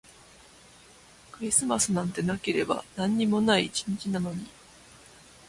[1.31, 4.47] クリスマスなんてなければ何にもない一日なのに